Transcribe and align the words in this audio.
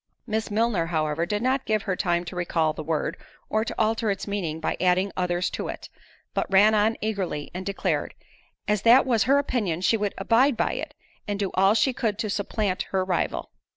Miss 0.25 0.49
Milner, 0.49 0.87
however, 0.87 1.27
did 1.27 1.43
not 1.43 1.63
give 1.67 1.83
her 1.83 1.95
time 1.95 2.25
to 2.25 2.35
recall 2.35 2.73
the 2.73 2.81
word, 2.81 3.17
or 3.51 3.63
to 3.63 3.75
alter 3.77 4.09
its 4.09 4.25
meaning 4.25 4.59
by 4.59 4.75
adding 4.81 5.11
others 5.15 5.51
to 5.51 5.67
it, 5.67 5.89
but 6.33 6.49
ran 6.51 6.73
on 6.73 6.97
eagerly, 7.01 7.51
and 7.53 7.67
declared, 7.67 8.15
"As 8.67 8.81
that 8.81 9.05
was 9.05 9.25
her 9.25 9.37
opinion, 9.37 9.81
she 9.81 9.97
would 9.97 10.15
abide 10.17 10.57
by 10.57 10.73
it, 10.73 10.95
and 11.27 11.37
do 11.37 11.51
all 11.53 11.75
she 11.75 11.93
could 11.93 12.17
to 12.17 12.31
supplant 12.31 12.81
her 12.89 13.05
rival." 13.05 13.51